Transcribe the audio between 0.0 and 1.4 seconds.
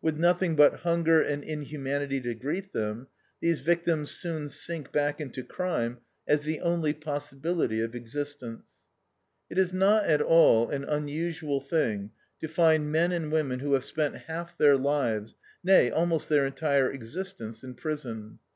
With nothing but hunger